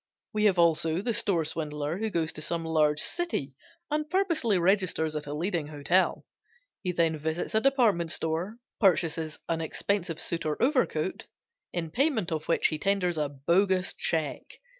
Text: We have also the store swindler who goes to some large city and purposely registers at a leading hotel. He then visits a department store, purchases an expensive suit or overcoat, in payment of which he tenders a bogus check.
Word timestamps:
We 0.33 0.45
have 0.45 0.57
also 0.57 0.99
the 1.03 1.13
store 1.13 1.45
swindler 1.45 1.99
who 1.99 2.09
goes 2.09 2.33
to 2.33 2.41
some 2.41 2.65
large 2.65 2.99
city 2.99 3.53
and 3.91 4.09
purposely 4.09 4.57
registers 4.57 5.15
at 5.15 5.27
a 5.27 5.33
leading 5.35 5.67
hotel. 5.67 6.25
He 6.81 6.91
then 6.91 7.19
visits 7.19 7.53
a 7.53 7.61
department 7.61 8.09
store, 8.11 8.57
purchases 8.79 9.37
an 9.47 9.61
expensive 9.61 10.19
suit 10.19 10.43
or 10.43 10.59
overcoat, 10.59 11.27
in 11.71 11.91
payment 11.91 12.31
of 12.31 12.45
which 12.47 12.69
he 12.69 12.79
tenders 12.79 13.19
a 13.19 13.29
bogus 13.29 13.93
check. 13.93 14.41